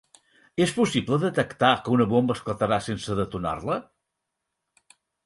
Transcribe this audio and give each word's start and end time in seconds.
És 0.63 0.71
possible 0.77 1.19
detectar 1.23 1.69
que 1.83 1.93
una 1.97 2.07
bomba 2.13 2.37
esclatarà 2.37 2.79
sense 2.87 3.19
detonar-la? 3.21 3.77